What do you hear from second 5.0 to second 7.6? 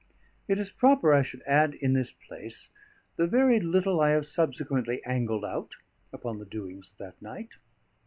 angled out upon the doings of that night.